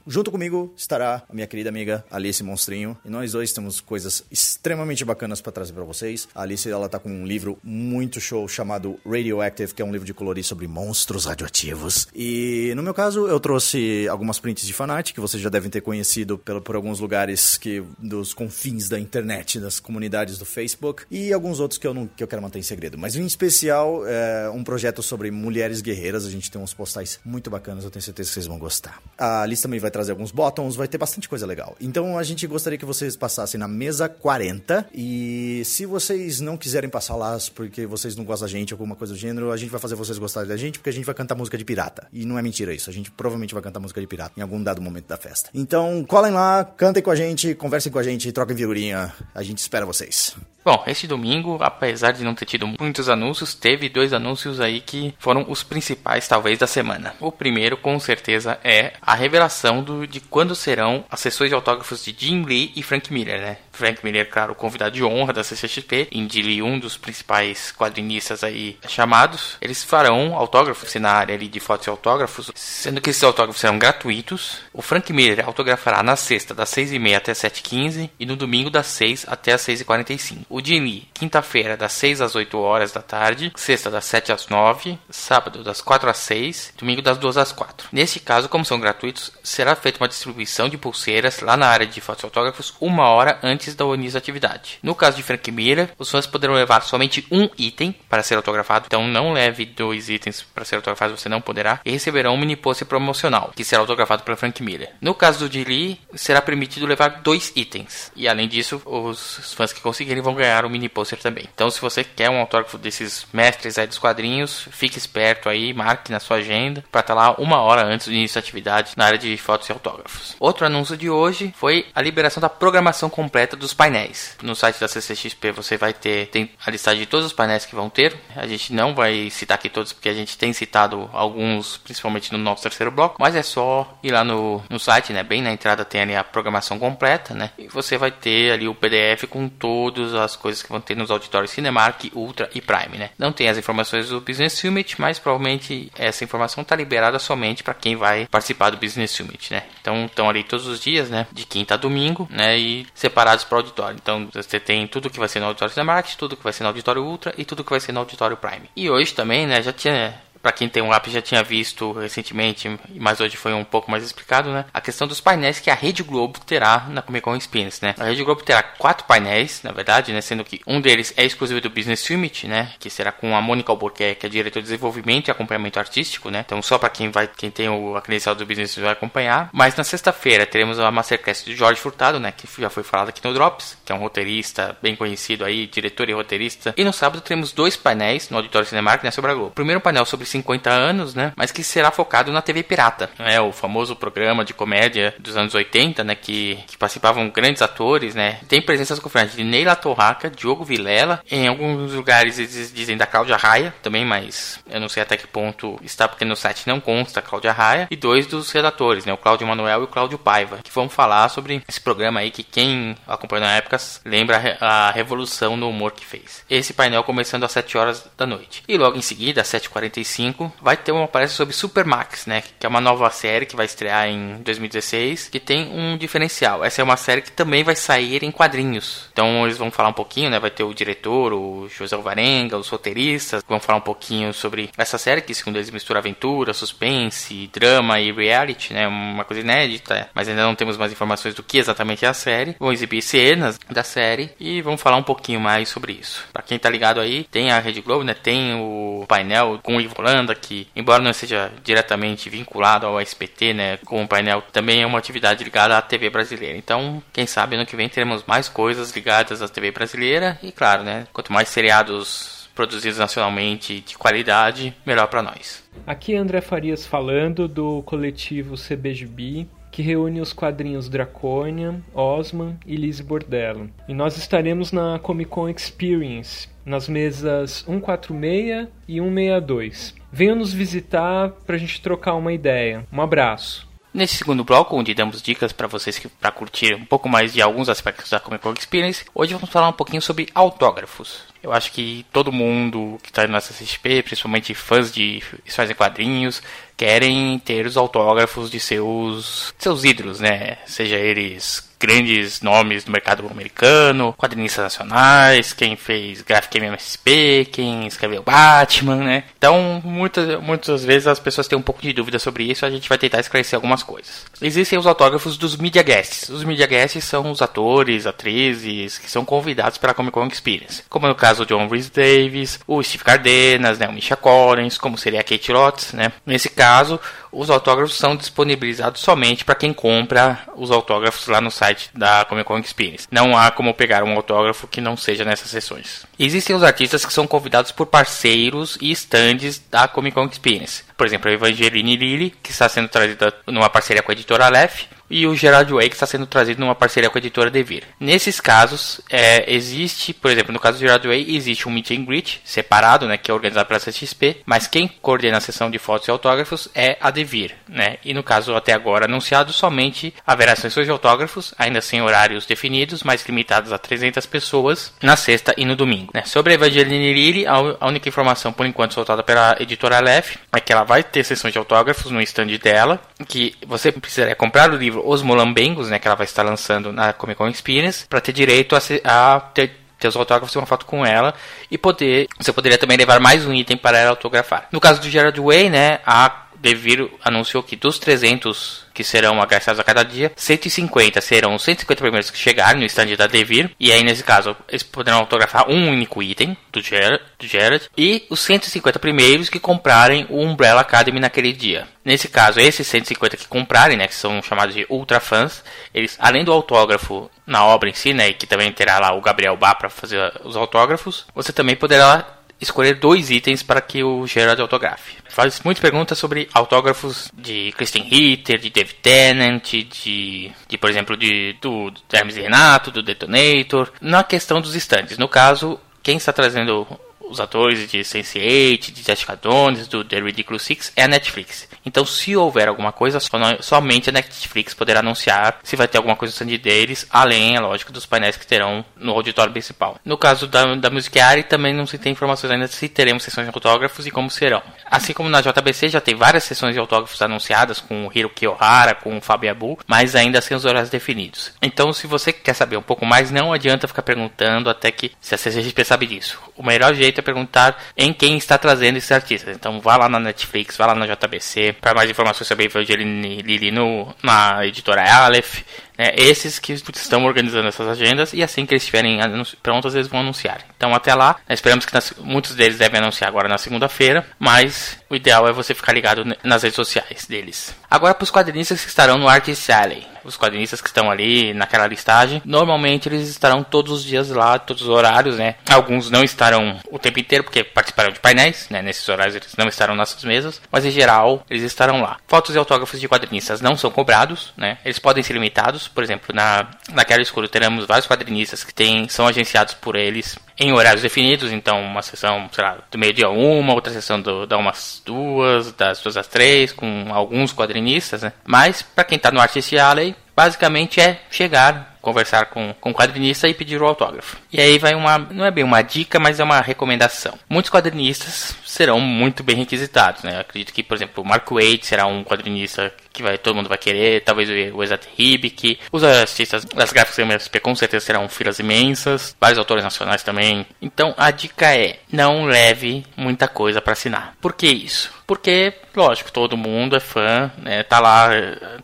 Junto 0.06 0.30
comigo 0.30 0.73
estará 0.76 1.23
a 1.30 1.34
minha 1.34 1.48
querida 1.48 1.70
amiga 1.70 2.04
Alice 2.11 2.44
Monstrinho, 2.44 2.98
e 3.06 3.09
nós 3.09 3.31
dois 3.31 3.54
temos 3.54 3.80
coisas 3.80 4.22
extremamente 4.30 5.06
bacanas 5.06 5.39
para 5.39 5.54
trazer 5.54 5.72
para 5.72 5.86
vocês. 5.86 6.28
A 6.36 6.42
Alice, 6.42 6.70
ela 6.70 6.89
tá 6.89 7.00
com 7.00 7.09
um 7.09 7.26
livro 7.26 7.58
muito 7.64 8.20
show 8.20 8.45
chamado 8.50 9.00
Radioactive, 9.06 9.73
que 9.73 9.81
é 9.81 9.86
um 9.86 9.94
livro 9.94 10.06
de 10.06 10.14
colorir 10.14 10.44
sobre 10.44 10.67
monstros 10.67 11.23
radioativos. 11.23 12.09
E 12.14 12.73
no 12.76 12.84
meu 12.84 12.94
caso, 12.94 13.28
eu 13.28 13.39
trouxe 13.39 14.09
algumas 14.09 14.39
prints 14.39 14.67
de 14.67 14.73
fanart 14.73 15.14
que 15.14 15.22
vocês 15.22 15.42
já 15.42 15.50
devem 15.50 15.70
ter 15.70 15.80
conhecido 15.80 16.38
por, 16.38 16.59
por 16.59 16.76
alguns 16.76 17.00
lugares 17.00 17.58
que 17.58 17.81
dos 17.98 18.34
confins 18.34 18.73
da 18.90 19.00
internet, 19.00 19.60
das 19.60 19.80
comunidades 19.80 20.38
do 20.38 20.46
Facebook 20.46 21.04
e 21.10 21.32
alguns 21.32 21.60
outros 21.60 21.78
que 21.78 21.86
eu, 21.86 21.94
não, 21.94 22.08
que 22.08 22.24
eu 22.24 22.28
quero 22.28 22.42
manter 22.42 22.60
em 22.60 22.64
segredo. 22.64 22.98
Mas 22.98 23.16
em 23.16 23.26
especial, 23.26 24.06
é 24.08 24.50
um 24.50 24.64
projeto 24.64 25.02
sobre 25.04 25.32
mulheres 25.32 25.82
guerreiras. 25.82 26.26
A 26.26 26.30
gente 26.30 26.50
tem 26.50 26.62
uns 26.62 26.74
postais 26.74 27.20
muito 27.24 27.50
bacanas, 27.50 27.84
eu 27.84 27.92
tenho 27.92 28.04
certeza 28.04 28.30
que 28.30 28.34
vocês 28.34 28.48
vão 28.48 28.58
gostar. 28.58 29.02
A 29.18 29.42
Alice 29.42 29.62
também 29.62 29.80
vai 29.80 29.92
trazer 29.92 30.12
alguns 30.12 30.32
bottoms, 30.32 30.76
vai 30.76 30.88
ter 30.88 30.98
bastante 30.98 31.30
coisa 31.30 31.46
legal. 31.46 31.76
Então 31.80 32.18
a 32.18 32.24
gente 32.24 32.46
gostaria 32.48 32.78
que 32.78 32.86
vocês 32.86 33.16
passassem 33.16 33.60
na 33.60 33.68
mesa 33.68 34.10
40 34.10 34.88
e 34.94 35.62
se 35.66 35.86
vocês 35.86 36.40
não 36.40 36.58
quiserem 36.58 36.90
passar 36.90 37.16
lá 37.16 37.38
porque 37.56 37.86
vocês 37.86 38.16
não 38.16 38.24
gostam 38.24 38.48
da 38.48 38.52
gente, 38.52 38.74
alguma 38.74 38.96
coisa 38.96 39.14
do 39.14 39.20
gênero, 39.20 39.52
a 39.52 39.58
gente 39.58 39.70
vai 39.70 39.80
fazer 39.80 39.96
vocês 39.96 40.18
gostarem 40.18 40.50
da 40.50 40.58
gente 40.58 40.80
porque 40.80 40.90
a 40.90 40.94
gente 40.94 41.06
vai 41.06 41.16
cantar 41.16 41.36
música 41.36 41.58
de 41.58 41.66
pirata. 41.66 42.08
E 42.12 42.26
não 42.26 42.38
é 42.38 42.42
mentira 42.42 42.74
isso, 42.74 42.90
a 42.90 42.94
gente 42.94 43.12
provavelmente 43.12 43.54
vai 43.54 43.64
cantar 43.64 43.80
música 43.80 44.00
de 44.00 44.08
pirata 44.08 44.34
em 44.38 44.42
algum 44.42 44.62
dado 44.62 44.82
momento 44.82 45.08
da 45.08 45.18
festa. 45.18 45.50
Então 45.54 46.04
colhem 46.08 46.32
lá, 46.32 46.64
cantem 46.64 47.02
com 47.02 47.12
a 47.12 47.16
gente, 47.16 47.56
conversem 47.56 47.92
com 47.92 48.00
a 48.00 48.04
gente, 48.04 48.32
troquem 48.32 48.56
figurinha. 48.64 49.14
A 49.36 49.44
gente 49.44 49.58
espera 49.59 49.86
vocês. 49.86 50.36
Bom, 50.66 50.81
este 50.88 51.08
domingo, 51.08 51.58
apesar 51.61 52.11
de 52.11 52.23
não 52.23 52.33
ter 52.33 52.45
tido 52.45 52.66
muitos 52.66 53.09
anúncios, 53.09 53.53
teve 53.53 53.89
dois 53.89 54.14
anúncios 54.14 54.61
aí 54.61 54.80
que 54.80 55.14
foram 55.20 55.45
os 55.50 55.61
principais, 55.61 56.25
talvez, 56.25 56.58
da 56.58 56.66
semana. 56.66 57.14
O 57.20 57.33
primeiro, 57.33 57.75
com 57.75 58.00
certeza, 58.00 58.58
é 58.64 58.94
a 59.02 59.14
revelação 59.14 59.83
do, 59.83 60.08
de 60.08 60.22
quando 60.22 60.55
serão 60.55 61.03
as 61.11 61.20
sessões 61.20 61.50
de 61.50 61.55
autógrafos 61.55 62.05
de 62.05 62.16
Jim 62.17 62.44
Lee 62.44 62.72
e 62.78 62.81
Frank 62.81 63.11
Miller, 63.11 63.42
né? 63.42 63.58
Frank 63.73 64.00
Miller, 64.05 64.30
claro, 64.30 64.55
convidado 64.55 64.95
de 64.95 65.03
honra 65.03 65.33
da 65.33 65.44
CCXP, 65.44 66.08
Jim 66.11 66.42
Lee, 66.43 66.61
um 66.61 66.80
dos 66.80 66.95
principais 66.95 67.73
quadrinistas 67.77 68.43
aí 68.43 68.77
chamados. 68.88 69.58
Eles 69.59 69.83
farão 69.83 70.36
autógrafos 70.36 70.93
na 70.95 71.11
área 71.11 71.36
ali 71.36 71.48
de 71.48 71.59
fotos 71.59 71.88
e 71.88 71.89
autógrafos, 71.89 72.52
sendo 72.55 73.02
que 73.02 73.09
esses 73.09 73.23
autógrafos 73.23 73.59
serão 73.59 73.77
gratuitos. 73.77 74.59
O 74.71 74.82
Frank 74.82 75.11
Miller 75.11 75.45
autografará 75.45 76.02
na 76.04 76.15
sexta, 76.15 76.54
das 76.54 76.70
6h30 76.70 77.15
até 77.17 77.33
7h15, 77.33 78.09
e 78.17 78.26
no 78.26 78.36
domingo, 78.36 78.70
das 78.70 78.88
6 78.88 79.26
até 79.27 79.54
as 79.54 79.61
6h45. 79.61 80.52
O 80.53 80.58
Lee, 80.58 81.08
quinta-feira, 81.15 81.75
das 81.75 81.93
6 81.93 82.21
às 82.21 82.36
8 82.36 82.59
horas 82.59 82.91
da 82.91 83.02
tarde, 83.02 83.52
sexta, 83.55 83.89
das 83.89 84.05
7 84.05 84.31
às 84.31 84.49
9, 84.49 84.99
sábado, 85.09 85.64
das 85.64 85.81
4 85.81 86.08
às 86.08 86.17
6, 86.17 86.75
domingo, 86.77 87.02
das 87.02 87.17
2 87.17 87.37
às 87.37 87.52
4. 87.52 87.87
Neste 87.91 88.19
caso, 88.19 88.47
como 88.47 88.64
são 88.64 88.80
gratuitos, 88.80 89.31
será 89.41 89.75
feita 89.75 89.97
uma 89.99 90.08
distribuição 90.08 90.69
de 90.69 90.77
pulseiras 90.77 91.39
lá 91.39 91.58
na 91.58 91.65
área 91.65 91.87
de 91.87 91.99
fotos 91.99 92.23
autógrafos 92.23 92.75
uma 92.80 93.09
hora 93.09 93.39
antes 93.41 93.73
da 93.73 93.83
início 93.95 94.14
da 94.14 94.19
atividade. 94.19 94.77
No 94.83 94.93
caso 94.93 95.17
de 95.17 95.23
Frank 95.23 95.52
Miller, 95.52 95.89
os 95.97 96.11
fãs 96.11 96.27
poderão 96.27 96.53
levar 96.53 96.83
somente 96.83 97.25
um 97.31 97.49
item 97.58 97.95
para 98.08 98.21
ser 98.21 98.35
autografado, 98.35 98.85
então 98.85 99.08
não 99.08 99.33
leve 99.33 99.65
dois 99.65 100.08
itens 100.08 100.43
para 100.43 100.65
ser 100.65 100.75
autografado, 100.75 101.17
você 101.17 101.27
não 101.27 101.41
poderá, 101.41 101.80
e 101.83 101.89
receberão 101.89 102.35
um 102.35 102.37
mini 102.37 102.55
pôster 102.55 102.87
promocional, 102.87 103.52
que 103.55 103.64
será 103.64 103.81
autografado 103.81 104.21
pelo 104.21 104.37
Frank 104.37 104.61
Miller. 104.61 104.91
No 105.02 105.15
caso 105.15 105.49
do 105.49 105.58
Lee, 105.67 105.99
será 106.14 106.43
permitido 106.43 106.85
levar 106.85 107.21
dois 107.23 107.52
itens, 107.55 108.11
e 108.15 108.27
além 108.27 108.47
disso, 108.47 108.80
os 108.85 109.55
fãs 109.55 109.73
que 109.73 109.81
conseguirem 109.81 110.21
vão 110.21 110.35
ganhar 110.35 110.42
um 110.65 110.70
mini 110.70 110.89
pôster 110.89 111.20
também. 111.20 111.48
Então, 111.54 111.70
se 111.70 111.80
você 111.81 112.04
quer 112.04 112.30
um 112.30 112.39
autógrafo 112.39 112.77
desses 112.77 113.26
mestres 113.33 113.77
aí 113.77 113.87
dos 113.87 113.98
quadrinhos, 113.98 114.67
fique 114.71 114.98
esperto 114.98 115.49
aí, 115.49 115.73
marque 115.73 116.11
na 116.11 116.20
sua 116.20 116.37
agenda 116.37 116.83
para 116.92 117.02
estar 117.02 117.14
lá 117.14 117.36
uma 117.37 117.61
hora 117.61 117.86
antes 117.86 118.08
do 118.08 118.14
início 118.14 118.36
da 118.36 118.39
atividade 118.39 118.93
na 118.95 119.05
área 119.05 119.17
de 119.17 119.36
fotos 119.37 119.70
e 119.70 119.71
autógrafos. 119.71 120.36
Outro 120.39 120.65
anúncio 120.65 120.98
de 120.98 121.09
hoje 121.09 121.53
foi 121.58 121.87
a 121.93 122.02
liberação 122.02 122.42
da 122.42 122.49
programação 122.49 123.09
completa 123.09 123.55
dos 123.55 123.73
painéis. 123.73 124.37
No 124.42 124.55
site 124.55 124.80
da 124.80 124.87
CCXP 124.87 125.52
você 125.52 125.77
vai 125.77 125.93
ter 125.93 126.27
tem 126.27 126.52
a 126.65 126.71
listagem 126.71 127.02
de 127.02 127.05
todos 127.05 127.26
os 127.26 127.33
painéis 127.33 127.65
que 127.65 127.76
vão 127.76 127.89
ter. 127.89 128.15
A 128.36 128.48
gente 128.48 128.74
não 128.74 128.94
vai 128.94 129.30
citar 129.30 129.56
aqui 129.56 129.69
todos 129.69 129.94
porque 129.94 130.09
a 130.09 130.13
gente 130.13 130.38
tem 130.38 130.53
citado 130.53 131.09
alguns, 131.13 131.77
principalmente 131.77 132.31
no 132.31 132.38
nosso 132.38 132.63
terceiro 132.63 132.92
bloco, 132.92 133.18
mas 133.19 133.36
é 133.36 133.44
só 133.44 133.98
ir 134.03 134.12
lá 134.12 134.24
no, 134.24 134.63
no 134.69 134.80
site, 134.80 135.13
né? 135.13 135.24
Bem 135.24 135.42
na 135.42 135.51
entrada 135.51 135.86
tem 135.86 136.01
ali 136.01 136.15
a 136.15 136.24
programação 136.24 136.80
completa, 136.80 137.33
né? 137.33 137.51
E 137.57 137.68
você 137.68 137.98
vai 137.98 138.12
ter 138.12 138.51
ali 138.51 138.68
o 138.68 138.75
PDF 138.75 139.25
com 139.30 139.48
todas 139.48 140.13
as 140.13 140.32
coisas 140.36 140.62
que 140.62 140.69
vão 140.69 140.81
ter 140.81 140.95
nos 140.95 141.12
auditórios 141.12 141.51
Cinemark, 141.51 142.12
Ultra 142.13 142.50
e 142.54 142.62
Prime, 142.62 142.98
né? 142.98 143.10
Não 143.18 143.31
tem 143.31 143.50
as 143.50 143.57
informações 143.57 144.10
do 144.10 144.21
Business 144.21 144.54
Summit, 144.54 145.00
mas 145.00 145.19
provavelmente 145.19 145.92
essa 145.98 146.24
informação 146.24 146.62
está 146.62 146.75
liberada 146.75 147.19
somente 147.19 147.63
para 147.63 147.74
quem 147.74 147.95
vai 147.95 148.27
participar 148.27 148.69
do 148.69 148.77
Business 148.77 149.12
Summit, 149.12 149.51
né? 149.51 149.63
Então 149.81 150.06
estão 150.06 150.30
ali 150.30 150.44
todos 150.44 150.68
os 150.68 150.80
dias, 150.80 151.10
né? 151.10 151.27
De 151.31 151.45
quinta 151.45 151.74
a 151.74 151.77
domingo, 151.77 152.27
né? 152.30 152.57
E 152.57 152.88
separados 152.94 153.44
para 153.44 153.57
auditório. 153.57 153.98
Então 154.01 154.30
você 154.33 154.60
tem 154.60 154.88
tudo 154.88 155.10
que 155.10 155.19
vai 155.19 155.27
ser 155.27 155.39
no 155.39 155.48
auditório 155.48 155.74
Cinemark, 155.74 156.16
tudo 156.18 156.38
que 156.38 156.44
vai 156.44 156.54
ser 156.54 156.63
no 156.63 156.69
auditório 156.69 157.04
Ultra 157.04 157.33
e 157.38 157.45
tudo 157.45 157.63
que 157.63 157.69
vai 157.69 157.80
ser 157.80 157.92
no 157.92 158.00
auditório 158.00 158.38
Prime. 158.38 158.69
E 158.75 158.89
hoje 158.89 159.13
também, 159.13 159.45
né? 159.48 159.62
Já 159.62 159.74
tinha 159.74 160.15
para 160.44 160.51
quem 160.51 160.68
tem 160.68 160.83
um 160.83 160.89
lápis 160.89 161.13
já 161.13 161.21
tinha 161.21 161.42
visto 161.42 161.94
recentemente, 161.94 162.69
mas 162.95 163.21
hoje 163.21 163.38
foi 163.38 163.54
um 163.54 163.63
pouco 163.63 163.89
mais 163.89 164.04
explicado, 164.04 164.51
né? 164.51 164.65
A 164.74 164.81
questão 164.81 165.07
dos 165.07 165.21
painéis 165.21 165.62
que 165.62 165.69
a 165.69 165.74
Rede 165.74 166.04
Globo 166.04 166.38
terá 166.42 166.86
na 166.89 167.01
Comic 167.01 167.24
Con 167.24 167.38
Experience, 167.38 167.80
né? 167.81 167.95
A 167.98 168.04
Rede 168.04 168.25
Globo 168.25 168.44
terá 168.44 168.62
quatro 168.62 169.06
painéis, 169.06 169.62
na 169.63 169.71
verdade, 169.71 170.12
né? 170.12 170.19
Sendo 170.19 170.44
que 170.44 170.59
um 170.68 170.81
deles 170.81 171.13
é 171.15 171.24
exclusivo 171.24 171.62
do 171.62 171.69
Business 171.69 172.01
Summit, 172.01 172.45
né? 172.45 172.74
Que 172.77 172.89
será 172.89 173.13
com 173.13 173.33
a 173.33 173.42
Mônica 173.42 173.71
Albuquerque, 173.71 174.19
que 174.19 174.25
é 174.25 174.30
diretor 174.30 174.59
de 174.59 174.63
desenvolvimento 174.63 175.30
e 175.30 175.31
acompanhamento 175.31 175.80
artístico, 175.80 176.30
né? 176.30 176.44
Então 176.45 176.62
só 176.62 176.77
para 176.77 176.89
quem 176.89 177.09
vai, 177.09 177.25
quem 177.25 177.50
tem 177.50 177.69
o, 177.69 177.95
a 177.95 178.01
credencial 178.01 178.36
do 178.36 178.45
Business 178.45 178.75
vai 178.75 178.92
acompanhar. 178.92 179.50
Mas 179.53 179.77
na 179.77 179.86
sexta-feira 179.86 180.45
teremos 180.45 180.77
a 180.77 180.92
Masterclass 180.92 181.45
de 181.45 181.56
Jorge 181.56 181.80
Furtado, 181.80 182.19
né? 182.19 182.33
Que 182.33 182.50
já 182.62 182.69
foi 182.69 182.83
falado 182.83 183.09
aqui 183.09 183.24
no 183.24 183.33
Drops, 183.33 183.77
que 183.86 183.94
é 183.94 183.95
um 183.95 184.00
roteirista 184.00 184.77
bem 184.81 184.94
conhecido 184.94 185.45
aí, 185.45 185.68
diretor 185.68 186.09
e 186.09 186.13
roteirista. 186.13 186.74
E 186.75 186.83
no 186.83 186.92
sábado 186.92 187.21
teremos 187.21 187.53
dois 187.53 187.77
painéis 187.77 188.30
no 188.30 188.36
Auditório 188.36 188.68
Cinemark, 188.68 189.06
né? 189.06 189.12
Sobre 189.12 189.31
a 189.31 189.33
Globo. 189.33 189.51
Primeiro 189.51 189.80
painel 189.80 190.06
sobre 190.06 190.32
50 190.33 190.69
anos, 190.69 191.13
né? 191.13 191.31
Mas 191.36 191.51
que 191.51 191.63
será 191.63 191.92
focado 191.92 192.31
na 192.31 192.42
TV 192.42 192.63
pirata. 192.63 193.10
É 193.19 193.39
o 193.39 193.51
famoso 193.51 193.95
programa 193.95 194.44
de 194.44 194.53
comédia 194.53 195.15
dos 195.19 195.38
anos 195.38 195.53
80, 195.53 196.03
né? 196.03 196.15
Que, 196.15 196.59
que 196.68 196.77
participavam 196.77 197.30
grandes 197.30 197.62
atores, 197.62 198.15
né? 198.15 198.39
Tem 198.47 198.62
presenças 198.62 199.00
confirmadas 199.00 199.35
de 199.35 199.44
Neila 199.44 199.75
Torraca, 199.75 200.30
Diogo 200.30 200.63
Vilela. 200.63 201.21
Em 201.30 201.47
alguns 201.47 201.94
lugares 201.94 202.39
eles 202.39 202.71
dizem 202.74 202.97
da 202.97 203.06
Cláudia 203.06 203.38
Raia 203.38 203.74
também, 203.81 204.06
mas 204.06 204.59
eu 204.69 204.80
não 204.80 204.89
sei 204.89 205.03
até 205.03 205.18
que 205.18 205.27
ponto 205.27 205.80
está, 205.83 206.07
porque 206.07 206.25
no 206.25 206.35
site 206.35 206.68
não 206.68 206.80
consta 206.80 207.19
a 207.19 207.24
Cláudia 207.24 207.51
Raia. 207.51 207.88
E 207.89 207.95
dois 207.95 208.25
dos 208.25 208.51
redatores, 208.51 209.06
né? 209.06 209.13
O 209.13 209.18
Cláudio 209.18 209.47
Manuel 209.47 209.81
e 209.81 209.83
o 209.83 209.88
Cláudio 209.88 210.18
Paiva, 210.18 210.59
que 210.63 210.71
vão 210.71 210.89
falar 210.89 211.30
sobre 211.30 211.62
esse 211.68 211.80
programa 211.80 212.19
aí 212.19 212.31
que 212.31 212.44
quem 212.44 212.95
acompanhou 213.07 213.45
na 213.45 213.53
época 213.53 213.77
lembra 214.06 214.57
a 214.59 214.91
revolução 214.91 215.56
no 215.56 215.69
humor 215.69 215.91
que 215.91 216.06
fez. 216.06 216.44
Esse 216.50 216.74
painel 216.74 217.03
começando 217.03 217.44
às 217.44 217.51
7 217.51 217.77
horas 217.77 218.06
da 218.18 218.25
noite. 218.25 218.63
E 218.68 218.77
logo 218.77 218.97
em 218.97 219.01
seguida, 219.01 219.41
às 219.41 219.47
7h45, 219.47 220.22
5, 220.23 220.53
vai 220.61 220.77
ter 220.77 220.91
uma 220.91 221.07
palestra 221.07 221.37
sobre 221.37 221.53
Supermax, 221.53 222.25
né? 222.25 222.43
Que 222.59 222.65
é 222.65 222.69
uma 222.69 222.79
nova 222.79 223.09
série 223.09 223.45
que 223.45 223.55
vai 223.55 223.65
estrear 223.65 224.07
em 224.07 224.41
2016, 224.41 225.27
que 225.29 225.39
tem 225.39 225.69
um 225.71 225.97
diferencial. 225.97 226.63
Essa 226.63 226.81
é 226.81 226.83
uma 226.83 226.97
série 226.97 227.21
que 227.21 227.31
também 227.31 227.63
vai 227.63 227.75
sair 227.75 228.23
em 228.23 228.31
quadrinhos. 228.31 229.09
Então 229.11 229.45
eles 229.45 229.57
vão 229.57 229.71
falar 229.71 229.89
um 229.89 229.93
pouquinho, 229.93 230.29
né? 230.29 230.39
Vai 230.39 230.49
ter 230.49 230.63
o 230.63 230.73
diretor, 230.73 231.33
o 231.33 231.67
José 231.69 231.95
Alvarenga, 231.95 232.57
os 232.57 232.69
roteiristas, 232.69 233.43
vão 233.47 233.59
falar 233.59 233.79
um 233.79 233.81
pouquinho 233.81 234.33
sobre 234.33 234.69
essa 234.77 234.97
série 234.97 235.21
que, 235.21 235.33
segundo 235.33 235.57
eles, 235.57 235.69
mistura 235.69 235.99
aventura, 235.99 236.53
suspense, 236.53 237.49
drama 237.53 237.99
e 237.99 238.11
reality, 238.11 238.73
né? 238.73 238.87
Uma 238.87 239.25
coisa 239.25 239.41
inédita, 239.41 240.09
mas 240.13 240.27
ainda 240.29 240.43
não 240.43 240.55
temos 240.55 240.77
mais 240.77 240.91
informações 240.91 241.35
do 241.35 241.43
que 241.43 241.57
exatamente 241.57 242.05
é 242.05 242.07
a 242.07 242.13
série. 242.13 242.55
Vão 242.59 242.71
exibir 242.71 243.01
cenas 243.01 243.59
da 243.69 243.83
série 243.83 244.31
e 244.39 244.61
vão 244.61 244.77
falar 244.77 244.97
um 244.97 245.03
pouquinho 245.03 245.39
mais 245.39 245.69
sobre 245.69 245.93
isso. 245.93 246.25
Para 246.31 246.43
quem 246.43 246.57
tá 246.57 246.69
ligado 246.69 246.99
aí, 246.99 247.25
tem 247.25 247.51
a 247.51 247.59
Rede 247.59 247.81
Globo, 247.81 248.03
né? 248.03 248.13
Tem 248.13 248.53
o 248.53 249.05
painel 249.07 249.59
com 249.61 249.77
o 249.77 249.81
Ivo 249.81 249.95
Holanda, 250.13 250.36
que, 250.36 250.68
embora 250.75 251.04
não 251.04 251.12
seja 251.12 251.51
diretamente 251.63 252.30
vinculado 252.30 252.86
ao 252.86 253.01
SPT, 253.01 253.54
né? 253.54 253.80
O 253.89 254.07
painel, 254.07 254.42
também 254.51 254.81
é 254.81 254.86
uma 254.86 255.00
atividade 255.00 255.44
ligada 255.44 255.77
à 255.77 255.81
TV 255.81 256.10
brasileira. 256.10 256.57
Então, 256.57 257.01
quem 257.12 257.25
sabe 257.25 257.56
ano 257.56 257.65
que 257.65 257.75
vem 257.75 257.89
teremos 257.89 258.24
mais 258.27 258.48
coisas 258.48 258.92
ligadas 258.92 259.42
à 259.42 259.48
TV 259.48 259.71
brasileira 259.71 260.38
e, 260.42 260.51
claro, 260.51 260.83
né? 260.83 261.07
Quanto 261.12 261.33
mais 261.33 261.50
seriados 261.50 262.50
produzidos 262.54 263.00
nacionalmente 263.00 263.81
de 263.81 263.98
qualidade, 263.98 264.75
melhor 264.86 265.07
para 265.07 265.24
nós. 265.24 265.68
Aqui 265.88 266.13
é 266.13 266.18
André 266.18 266.39
Farias 266.39 266.86
falando 266.86 267.48
do 267.48 267.81
coletivo 267.81 268.56
CBGB, 268.56 269.48
que 269.71 269.81
reúne 269.81 270.21
os 270.21 270.31
quadrinhos 270.31 270.88
Draconian, 270.88 271.81
Osman 271.95 272.59
e 272.63 272.75
Liz 272.75 273.01
Bordello. 273.01 273.71
E 273.88 273.94
nós 273.94 274.16
estaremos 274.18 274.71
na 274.71 275.00
Comic 275.00 275.31
Con 275.31 275.50
Experience, 275.50 276.48
nas 276.65 276.88
mesas 276.88 277.63
146 277.65 278.68
e 278.88 279.00
162. 279.00 279.95
Venham 280.12 280.36
nos 280.36 280.54
visitar 280.54 281.30
para 281.45 281.56
a 281.56 281.60
gente 281.60 281.81
trocar 281.81 282.15
uma 282.15 282.33
ideia. 282.33 282.86
Um 282.92 283.01
abraço! 283.01 283.68
Nesse 283.94 284.15
segundo 284.15 284.44
bloco, 284.44 284.75
onde 284.75 284.92
damos 284.95 285.21
dicas 285.21 285.54
para 285.54 285.68
vocês 285.68 286.01
para 286.19 286.31
curtir 286.31 286.74
um 286.74 286.83
pouco 286.83 287.07
mais 287.07 287.31
de 287.31 287.44
alguns 287.44 287.69
aspectos 287.69 288.10
da 288.10 288.19
Comic 288.19 288.42
Con 288.42 288.54
Experience, 288.54 289.06
hoje 289.13 289.36
vamos 289.36 289.51
falar 289.51 289.69
um 289.69 289.74
pouquinho 289.74 290.01
sobre 290.01 290.30
autógrafos. 290.33 291.21
Eu 291.44 291.54
acho 291.54 291.71
que 291.71 292.04
todo 292.12 292.31
mundo 292.31 292.98
que 293.04 293.12
está 293.12 293.27
na 293.27 293.39
CCXP, 293.39 294.01
principalmente 294.01 294.56
fãs 294.56 294.92
de 294.92 295.21
histórias 295.45 295.69
em 295.69 295.75
quadrinhos, 295.75 296.42
querem 296.75 297.38
ter 297.38 297.68
os 297.68 297.77
autógrafos 297.77 298.50
de 298.50 298.59
seus 298.59 299.54
seus 299.59 299.83
ídolos, 299.83 300.19
né? 300.19 300.57
Seja 300.66 300.95
eles 300.95 301.71
grandes 301.83 302.39
nomes 302.41 302.85
do 302.85 302.91
mercado 302.94 303.27
americano, 303.30 304.13
quadrinistas 304.18 304.63
nacionais, 304.63 305.51
quem 305.51 305.75
fez 305.75 306.21
Graphic 306.21 306.57
MSP, 306.57 307.50
quem 307.51 307.85
escreveu 307.85 308.24
Batman, 308.24 308.95
né? 308.95 309.24
Então, 309.38 309.81
muitas, 309.83 310.41
muitas 310.41 310.85
vezes 310.85 311.07
as 311.07 311.19
pessoas 311.19 311.45
têm 311.45 311.57
um 311.57 311.62
pouco 311.62 311.81
de 311.81 311.91
dúvida 311.91 312.18
sobre 312.19 312.45
isso, 312.45 312.65
a 312.65 312.69
gente 312.69 312.88
vai 312.88 312.97
tentar 312.97 313.19
esclarecer 313.19 313.57
algumas 313.57 313.83
coisas. 313.83 314.25
Existem 314.41 314.80
os 314.80 314.88
autógrafos 314.88 315.35
dos 315.35 315.57
media 315.57 315.83
guests. 315.83 316.30
Os 316.30 316.45
media 316.45 316.65
guests 316.65 317.03
são 317.03 317.30
os 317.30 317.41
atores, 317.41 318.07
atrizes 318.07 318.97
que 318.97 319.12
são 319.12 319.25
convidados 319.25 319.77
pela 319.77 319.94
Comic 319.94 320.13
Con 320.13 320.27
Experience, 320.27 320.83
como 320.88 321.06
no 321.06 321.15
caso 321.15 321.44
o 321.44 321.45
John 321.45 321.68
Rhys 321.68 321.89
Davis, 321.89 322.62
o 322.65 322.81
Steve 322.81 323.03
Cardenas, 323.03 323.77
né, 323.77 323.89
o 323.89 323.91
Misha 323.91 324.15
Collins, 324.15 324.77
como 324.77 324.97
seria 324.97 325.19
a 325.19 325.24
Kate 325.24 325.51
Lotz, 325.51 325.91
né? 325.91 326.13
Nesse 326.25 326.50
caso, 326.50 326.97
os 327.33 327.50
autógrafos 327.50 327.97
são 327.97 328.15
disponibilizados 328.15 329.01
somente 329.01 329.44
para 329.44 329.56
quem 329.56 329.74
compra 329.74 330.39
os 330.56 330.71
autógrafos 330.71 331.27
lá 331.27 331.41
no 331.41 331.50
site 331.50 331.89
da 331.94 332.24
Comic 332.25 332.47
Con 332.47 332.59
Experience. 332.59 333.07
Não 333.12 333.35
há 333.35 333.50
como 333.51 333.74
pegar 333.74 334.03
um 334.03 334.15
autógrafo 334.15 334.68
que 334.68 334.80
não 334.80 334.95
seja 334.95 335.25
nessas 335.25 335.50
sessões. 335.50 336.06
Existem 336.18 336.56
os 336.56 336.63
artistas 336.63 337.06
que 337.06 337.12
são 337.12 337.25
convidados 337.25 337.71
por 337.71 337.88
parceiros 337.88 338.77
e 338.80 338.91
estandes 338.91 339.59
da 339.69 339.88
Comic 339.88 340.13
Con 340.15 340.25
Experience. 340.25 340.83
Por 340.95 341.07
exemplo, 341.07 341.30
a 341.30 341.33
Evangeline 341.33 341.95
Lilly, 341.95 342.30
que 342.41 342.51
está 342.51 342.69
sendo 342.69 342.88
trazida 342.88 343.33
numa 343.47 343.69
parceria 343.69 344.03
com 344.03 344.12
a 344.12 344.13
editora 344.13 344.45
Aleph, 344.45 344.85
e 345.13 345.27
o 345.27 345.36
Gerard 345.36 345.71
Way, 345.71 345.89
que 345.89 345.95
está 345.95 346.07
sendo 346.07 346.25
trazido 346.25 346.60
numa 346.60 346.74
parceria 346.74 347.07
com 347.07 347.18
a 347.18 347.21
editora 347.21 347.51
Devir. 347.51 347.83
Nesses 348.00 348.42
casos, 348.42 349.00
é, 349.12 349.54
existe, 349.54 350.12
por 350.12 350.31
exemplo, 350.31 350.51
no 350.51 350.60
caso 350.60 350.80
do 350.80 350.81
Gerard 350.81 351.07
Way, 351.07 351.36
existe 351.36 351.69
um 351.69 351.71
meet 351.71 351.92
and 351.92 352.04
greet 352.04 352.42
separado, 352.44 353.07
né, 353.07 353.15
que 353.15 353.30
é 353.30 353.33
organizado 353.33 353.68
pela 353.68 353.80
CXP, 353.80 354.38
mas 354.44 354.65
quem 354.65 354.88
coordena 354.88 355.38
a 355.38 355.42
sessão 355.42 355.69
de 355.69 355.77
fotos 355.77 356.07
e 356.07 356.12
autógrafos 356.12 356.68
é 356.74 356.98
a 357.00 357.12
Devir, 357.12 357.54
né? 357.69 357.98
E 358.04 358.12
no 358.12 358.24
caso 358.24 358.56
até 358.56 358.74
agora 358.74 359.06
anunciado, 359.06 359.54
somente 359.54 360.12
haverá 360.25 360.56
sessões 360.56 360.88
de 360.88 360.92
autógrafos, 360.92 361.54
ainda 361.59 361.80
sem 361.80 362.01
horários 362.01 362.48
definidos, 362.48 363.04
mas 363.04 363.24
limitados 363.24 363.71
a 363.71 363.77
300 363.77 364.25
pessoas 364.25 364.94
na 365.01 365.16
sexta 365.16 365.54
e 365.56 365.63
no 365.63 365.75
domingo. 365.75 366.12
Né? 366.13 366.24
Sobre 366.25 366.54
a 366.54 366.56
Evangeline 366.56 367.13
Lilly, 367.13 367.45
a 367.45 367.88
única 367.88 368.09
informação 368.09 368.51
por 368.51 368.66
enquanto 368.66 368.95
soltada 368.95 369.21
pela 369.21 369.56
editora 369.59 369.98
Aleph 369.98 370.38
é 370.51 370.59
que 370.59 370.74
ela 370.74 370.83
vai 370.83 371.04
ter 371.04 371.24
sessões 371.24 371.54
de 371.54 371.59
autógrafos 371.59 372.12
no 372.12 372.21
stand 372.21 372.57
dela, 372.57 373.00
que 373.23 373.55
você 373.65 373.91
precisaria 373.91 374.35
comprar 374.35 374.71
o 374.71 374.75
livro 374.75 375.07
Os 375.07 375.21
Molambengos, 375.21 375.89
né, 375.89 375.99
que 375.99 376.07
ela 376.07 376.15
vai 376.15 376.25
estar 376.25 376.43
lançando 376.43 376.91
na 376.91 377.13
Comic 377.13 377.37
Con 377.37 377.47
Experience, 377.47 378.05
para 378.07 378.21
ter 378.21 378.33
direito 378.33 378.75
a, 378.75 378.79
a 379.05 379.39
ter 379.39 379.71
os 380.07 380.15
autógrafos 380.15 380.53
e 380.53 380.57
uma 380.57 380.65
foto 380.65 380.85
com 380.85 381.05
ela 381.05 381.33
e 381.71 381.77
poder 381.77 382.27
você 382.37 382.51
poderia 382.51 382.77
também 382.77 382.97
levar 382.97 383.21
mais 383.21 383.45
um 383.45 383.53
item 383.53 383.77
para 383.77 383.97
ela 383.97 384.09
autografar. 384.09 384.67
No 384.71 384.79
caso 384.79 385.01
do 385.01 385.09
Gerard 385.09 385.39
Way, 385.39 385.69
né, 385.69 385.99
a 386.05 386.43
Devir 386.63 387.10
anunciou 387.21 387.62
que 387.62 387.75
dos 387.75 388.00
300 388.00 388.86
que 388.94 389.04
serão 389.04 389.42
agraciados 389.42 389.81
a 389.81 389.83
cada 389.83 390.01
dia, 390.01 390.31
150 390.33 391.19
serão 391.19 391.56
os 391.56 391.63
150 391.63 392.01
primeiros 392.01 392.30
que 392.30 392.38
chegarem 392.38 392.80
no 392.80 392.86
stand 392.86 393.15
da 393.18 393.27
Devir, 393.27 393.71
e 393.77 393.92
aí 393.92 394.01
nesse 394.01 394.24
caso 394.24 394.56
eles 394.69 394.81
poderão 394.81 395.18
autografar 395.18 395.69
um 395.69 395.89
único 395.89 396.24
item 396.24 396.56
do 396.71 396.80
Gerard, 396.80 397.21
do 397.38 397.45
Gerard 397.45 397.89
e 397.98 398.25
os 398.30 398.39
150 398.39 398.98
primeiros 399.00 399.50
que 399.50 399.60
comprarem 399.60 400.25
o 400.30 400.39
Umbrella 400.39 400.81
Academy 400.81 401.19
naquele 401.19 401.51
dia. 401.51 401.86
Nesse 402.06 402.30
caso, 402.30 402.60
esses 402.60 402.88
150 402.88 403.36
que 403.36 403.48
comprarem, 403.48 403.98
né, 403.98 404.07
que 404.07 404.16
são 404.16 404.42
chamados 404.42 404.74
de 404.74 404.86
ultra 404.89 405.19
fãs, 405.19 405.63
eles 405.94 406.16
além 406.19 406.45
do 406.45 406.54
autógrafo 406.54 407.30
na 407.45 407.66
obra 407.66 407.89
em 407.89 407.94
si, 407.94 408.13
né, 408.13 408.30
e 408.30 408.33
que 408.33 408.48
também 408.48 408.71
terá 408.71 409.00
lá 409.00 409.13
o 409.13 409.21
Gabriel 409.21 409.57
Bá 409.57 409.75
para 409.75 409.89
fazer 409.89 410.31
os 410.45 410.56
autógrafos, 410.56 411.25
você 411.36 411.51
também 411.51 411.75
poderá 411.75 412.43
escolher 412.63 412.95
dois 412.95 413.30
itens 413.30 413.62
para 413.62 413.81
que 413.81 414.04
o 414.04 414.25
Gerard 414.25 414.62
autografe. 414.62 415.18
Faz 415.30 415.62
muitas 415.63 415.81
perguntas 415.81 416.18
sobre 416.18 416.50
autógrafos 416.54 417.31
de 417.33 417.74
Christian 417.77 418.04
Ritter, 418.04 418.60
de 418.60 418.69
Dave 418.69 418.94
Tennant, 418.95 419.63
de, 419.63 420.51
de 420.68 420.77
por 420.77 420.89
exemplo, 420.89 421.15
de, 421.15 421.54
do, 421.62 421.92
do 421.92 422.01
Hermes 422.12 422.36
Renato, 422.36 422.92
do 422.92 423.04
Detonator, 423.04 423.92
na 424.01 424.24
questão 424.24 424.62
dos 424.62 424.75
estandes. 424.75 425.18
No 425.18 425.27
caso, 425.27 425.80
quem 426.01 426.18
está 426.18 426.33
trazendo 426.33 426.88
os 427.29 427.39
atores 427.39 427.89
de 427.89 427.99
Sense8, 427.99 428.91
de 428.91 429.03
Jessica 429.03 429.39
Jones, 429.41 429.87
do 429.87 430.03
The 430.03 430.19
Ridiculous 430.19 430.63
Six, 430.63 430.91
é 430.95 431.03
a 431.03 431.07
Netflix. 431.07 431.67
Então, 431.85 432.05
se 432.05 432.35
houver 432.35 432.67
alguma 432.67 432.91
coisa, 432.91 433.19
somente 433.59 434.09
a 434.09 434.13
Netflix 434.13 434.73
poderá 434.73 434.99
anunciar 434.99 435.59
se 435.63 435.75
vai 435.75 435.87
ter 435.87 435.97
alguma 435.97 436.15
coisa 436.15 436.33
stand 436.33 436.57
deles, 436.57 437.05
além, 437.09 437.55
é 437.55 437.59
lógico, 437.59 437.91
dos 437.91 438.05
painéis 438.05 438.37
que 438.37 438.47
terão 438.47 438.85
no 438.95 439.13
auditório 439.13 439.51
principal. 439.51 439.97
No 440.05 440.17
caso 440.17 440.47
da, 440.47 440.75
da 440.75 440.89
Musicari, 440.89 441.43
também 441.43 441.73
não 441.73 441.85
se 441.85 441.97
tem 441.97 442.11
informações 442.11 442.51
ainda 442.51 442.67
se 442.67 442.87
teremos 442.87 443.23
sessões 443.23 443.47
de 443.47 443.53
autógrafos 443.53 444.07
e 444.07 444.11
como 444.11 444.29
serão. 444.29 444.61
Assim 444.89 445.13
como 445.13 445.29
na 445.29 445.41
JBC, 445.41 445.89
já 445.89 445.99
tem 445.99 446.15
várias 446.15 446.43
sessões 446.43 446.73
de 446.73 446.79
autógrafos 446.79 447.21
anunciadas 447.21 447.79
com 447.79 448.07
o 448.07 448.11
Hiroki 448.13 448.47
Ohara, 448.47 448.95
com 448.95 449.17
o 449.17 449.21
Fabio 449.21 449.51
Abu, 449.51 449.79
mas 449.87 450.15
ainda 450.15 450.42
sem 450.42 450.56
os 450.56 450.65
horários 450.65 450.89
definidos. 450.89 451.51
Então, 451.61 451.92
se 451.92 452.07
você 452.07 452.31
quer 452.31 452.53
saber 452.53 452.77
um 452.77 452.81
pouco 452.81 453.06
mais, 453.06 453.31
não 453.31 453.51
adianta 453.51 453.87
ficar 453.87 454.03
perguntando 454.03 454.69
até 454.69 454.92
que 454.92 455.11
se 455.19 455.35
a 455.35 455.37
CCXP 455.37 455.83
sabe 455.83 456.06
disso. 456.06 456.39
O 456.56 456.63
melhor 456.63 456.94
jeito 456.94 457.12
é 457.19 457.23
perguntar 457.23 457.81
em 457.97 458.13
quem 458.13 458.37
está 458.37 458.57
trazendo 458.57 458.97
esses 458.97 459.11
artistas. 459.11 459.55
Então, 459.55 459.79
vá 459.79 459.97
lá 459.97 460.09
na 460.09 460.19
Netflix, 460.19 460.77
vá 460.77 460.87
lá 460.87 460.95
na 460.95 461.07
JBC, 461.07 461.75
para 461.79 461.93
mais 461.93 462.09
informações 462.09 462.47
sobre 462.47 462.65
Evangeline 462.65 463.41
Lili 463.41 463.71
no, 463.71 464.13
na 464.21 464.65
editora 464.65 465.03
Aleph. 465.03 465.63
Né, 465.97 466.12
esses 466.16 466.59
que 466.59 466.73
estão 466.73 467.23
organizando 467.26 467.68
essas 467.68 467.88
agendas 467.88 468.33
e 468.33 468.44
assim 468.44 468.66
que 468.66 468.73
eles 468.73 468.83
estiverem 468.83 469.19
prontos 469.62 469.94
eles 469.94 470.07
vão 470.07 470.21
anunciar. 470.21 470.62
Então 470.76 470.94
até 470.94 471.14
lá, 471.14 471.38
né, 471.47 471.54
esperamos 471.54 471.85
que 471.85 471.94
nas, 471.94 472.14
muitos 472.19 472.56
deles 472.56 472.78
devem 472.78 473.00
anunciar 473.00 473.30
agora 473.30 473.47
na 473.47 473.57
segunda-feira, 473.57 474.26
mas 474.40 474.97
o 475.09 475.16
ideal 475.16 475.47
é 475.47 475.52
você 475.52 475.73
ficar 475.73 475.94
ligado 475.94 476.26
nas 476.44 476.64
redes 476.64 476.76
sociais 476.76 477.26
deles. 477.28 477.76
Agora 477.90 478.16
para 478.16 478.23
os 478.23 478.31
quadrinistas 478.31 478.81
que 478.81 478.90
estarão 478.90 479.18
no 479.18 479.28
Artist 479.28 479.71
Alley. 479.71 480.14
Os 480.23 480.38
quadrinistas 480.38 480.80
que 480.80 480.88
estão 480.88 481.12
ali 481.12 481.54
naquela 481.54 481.85
listagem, 481.85 482.42
normalmente 482.45 483.09
eles 483.09 483.28
estarão 483.28 483.62
todos 483.62 483.92
os 483.92 484.04
dias 484.04 484.30
lá, 484.30 484.57
todos 484.57 484.83
os 484.83 484.90
horários, 484.90 485.38
né? 485.38 485.56
Alguns 485.69 486.09
não 486.09 486.23
estarão 486.23 486.80
o 486.90 486.97
tempo 486.97 487.19
inteiro 487.19 487.44
porque 487.44 487.64
participaram 487.64 488.12
de 488.12 488.21
painéis, 488.21 488.68
né? 488.69 488.81
Nesses 488.81 489.07
horários 489.09 489.35
eles 489.35 489.56
não 489.57 489.68
estarão 489.68 489.95
nas 489.95 490.09
suas 490.09 490.23
mesas, 490.23 490.62
mas 490.71 490.85
em 490.85 490.92
geral 490.92 491.45
eles 491.50 491.64
estarão 491.64 492.02
lá. 492.02 492.18
Fotos 492.26 492.56
e 492.56 492.57
autógrafos 492.57 493.02
de 493.02 493.07
quadrinistas 493.09 493.59
não 493.59 493.76
são 493.76 493.92
cobrados, 493.92 494.54
né? 494.56 494.78
Eles 494.85 494.97
podem 494.97 495.21
ser 495.21 495.33
limitados, 495.33 495.82
por 495.87 496.04
exemplo, 496.04 496.33
na 496.33 496.68
naquela 496.92 497.21
escuro 497.21 497.47
teremos 497.47 497.85
vários 497.85 498.07
quadrinistas 498.07 498.63
que 498.63 498.73
tem, 498.73 499.07
são 499.07 499.28
agenciados 499.28 499.73
por 499.73 499.95
eles 499.95 500.37
em 500.57 500.71
horários 500.71 501.02
definidos, 501.02 501.52
então 501.52 501.81
uma 501.81 502.02
sessão, 502.02 502.49
sei 502.52 502.63
lá, 502.63 502.78
do 502.90 502.97
meio-dia 502.97 503.30
uma, 503.30 503.73
outra 503.73 503.92
sessão 503.92 504.21
do, 504.21 504.45
da 504.45 504.57
umas 504.57 505.02
duas, 505.06 505.71
das 505.73 506.02
duas 506.02 506.18
às 506.18 506.28
três, 506.28 506.71
com 506.71 507.07
alguns 507.11 507.54
quadrinistas, 507.54 508.21
né? 508.21 508.33
Mas, 508.45 508.81
para 508.81 509.04
quem 509.04 509.18
tá 509.18 509.31
no 509.31 509.42
Artist 509.42 509.75
Alley, 509.75 510.16
basicamente 510.35 510.99
é 510.99 511.21
chegar, 511.30 511.97
conversar 512.02 512.48
com, 512.48 512.74
com 512.80 512.92
o 512.92 512.94
quadrinista 512.94 513.48
e 513.48 513.54
pedir 513.54 513.82
o 513.82 513.86
autógrafo. 513.86 514.38
E 514.52 514.60
aí 514.60 514.78
vai 514.78 514.94
uma, 514.94 515.18
não 515.18 515.46
é 515.46 515.52
bem 515.52 515.63
uma 515.63 515.82
dica, 515.82 516.20
mas 516.20 516.40
é 516.40 516.44
uma 516.44 516.60
recomendação. 516.60 517.38
Muitos 517.50 517.72
quadrinistas 517.72 518.56
serão 518.66 519.00
muito 519.00 519.44
bem 519.44 519.56
requisitados, 519.56 520.24
né? 520.24 520.36
Eu 520.36 520.42
acredito 520.42 520.74
que, 520.74 520.84
por 520.84 520.96
exemplo, 520.96 521.24
o 521.24 521.28
Mark 521.28 521.50
Waid 521.50 521.86
será 521.86 522.06
um 522.06 522.24
quadrinista 522.24 522.94
que 523.13 523.22
vai, 523.22 523.38
todo 523.38 523.55
mundo 523.55 523.70
vai 523.70 523.77
querer, 523.77 524.22
talvez 524.24 524.50
o 524.74 524.84
Exat 524.84 525.08
Ribic, 525.15 525.79
os 525.91 526.03
artistas 526.03 526.65
das 526.65 526.91
gráficas 526.91 527.20
MSP 527.20 527.60
com 527.60 527.75
certeza 527.75 528.05
serão 528.05 528.27
filas 528.27 528.58
imensas, 528.58 529.36
vários 529.39 529.60
autores 529.60 529.84
nacionais 529.84 530.24
também. 530.24 530.65
Então 530.82 531.13
a 531.15 531.29
dica 531.29 531.75
é, 531.75 532.00
não 532.12 532.46
leve 532.46 533.05
muita 533.15 533.48
coisa 533.48 533.79
para 533.79 533.93
assinar. 533.93 534.36
Por 534.41 534.53
que 534.53 534.67
isso? 534.67 535.12
Porque, 535.25 535.74
lógico, 535.96 536.32
todo 536.32 536.58
mundo 536.58 536.96
é 536.96 537.00
fã, 537.00 537.51
né? 537.58 537.84
Tá 537.84 538.00
lá, 538.00 538.29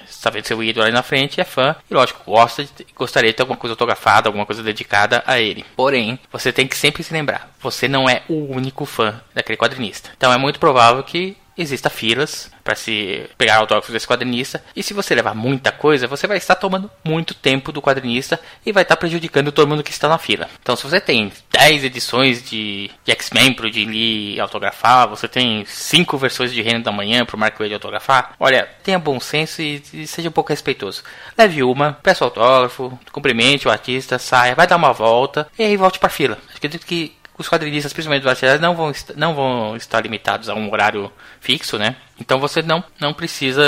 está 0.10 0.30
vendo 0.30 0.46
seu 0.46 0.64
ídolo 0.64 0.86
ali 0.86 0.94
na 0.94 1.04
frente, 1.04 1.42
é 1.42 1.44
fã, 1.44 1.76
e 1.90 1.94
lógico, 1.94 2.24
gosta 2.26 2.64
de, 2.64 2.72
gostaria 2.96 3.30
de 3.30 3.36
ter 3.36 3.44
alguma 3.44 3.58
coisa 3.58 3.74
autografada, 3.74 4.30
alguma 4.30 4.46
coisa 4.46 4.64
dedicada 4.64 5.22
a 5.28 5.40
ele. 5.40 5.66
Porém, 5.76 6.18
você 6.32 6.54
tem 6.54 6.68
que 6.68 6.78
sempre 6.78 7.04
se 7.04 7.14
lembrar, 7.14 7.50
você 7.60 7.88
não 7.88 8.10
é 8.10 8.24
o 8.30 8.54
único 8.54 8.86
fã 8.86 9.20
daquele 9.34 9.58
quadrinista. 9.58 10.12
Então 10.16 10.32
é 10.32 10.38
muito 10.38 10.60
provável 10.60 11.04
que 11.04 11.36
exista 11.62 11.90
filas 11.90 12.50
para 12.64 12.76
se 12.76 13.30
pegar 13.38 13.58
autógrafos 13.58 13.92
desse 13.92 14.08
quadrinista. 14.08 14.64
E 14.76 14.82
se 14.82 14.94
você 14.94 15.14
levar 15.14 15.36
muita 15.36 15.72
coisa, 15.72 16.08
você 16.08 16.26
vai 16.28 16.38
estar 16.38 16.56
tomando 16.56 16.90
muito 17.04 17.34
tempo 17.34 17.72
do 17.72 17.82
quadrinista 17.82 18.40
e 18.66 18.72
vai 18.72 18.84
estar 18.84 18.96
prejudicando 18.96 19.52
todo 19.52 19.68
mundo 19.68 19.84
que 19.84 19.92
está 19.92 20.08
na 20.08 20.18
fila. 20.18 20.48
Então, 20.62 20.76
se 20.76 20.84
você 20.84 21.02
tem 21.02 21.32
10 21.52 21.84
edições 21.84 22.48
de, 22.50 22.90
de 23.04 23.12
X-Men 23.12 23.54
pro 23.54 23.72
Jim 23.72 23.86
Lee 23.86 24.40
autografar, 24.40 25.08
você 25.08 25.28
tem 25.28 25.66
5 25.66 26.18
versões 26.18 26.54
de 26.54 26.62
Reino 26.62 26.84
da 26.84 26.92
Manhã 26.92 27.26
pro 27.26 27.38
Mark 27.38 27.58
Wade 27.60 27.74
autografar, 27.74 28.34
olha, 28.40 28.70
tenha 28.84 29.00
bom 29.00 29.20
senso 29.20 29.62
e, 29.62 29.84
e 29.94 30.08
seja 30.08 30.30
um 30.30 30.32
pouco 30.32 30.50
respeitoso. 30.50 31.04
Leve 31.38 31.64
uma, 31.64 31.94
peça 31.94 32.24
o 32.24 32.28
autógrafo, 32.28 32.98
cumprimente 33.12 33.68
o 33.68 33.72
artista, 33.72 34.18
saia, 34.18 34.56
vai 34.56 34.68
dar 34.68 34.78
uma 34.78 34.94
volta 34.94 35.48
e 35.58 35.64
aí 35.64 35.76
volte 35.76 36.00
para 36.00 36.10
fila. 36.10 36.38
Acredito 36.56 36.86
que 36.86 37.19
os 37.40 37.48
quadrinistas, 37.48 37.94
principalmente 37.94 38.24
do 38.24 38.30
atividade, 38.30 38.62
não 38.62 38.76
vão, 38.76 38.92
não 39.16 39.34
vão 39.34 39.76
estar 39.78 40.02
limitados 40.02 40.50
a 40.50 40.54
um 40.54 40.70
horário 40.70 41.10
fixo, 41.40 41.80
né? 41.80 41.96
Então 42.20 42.38
você 42.38 42.62
não, 42.62 42.84
não 43.00 43.14
precisa 43.14 43.64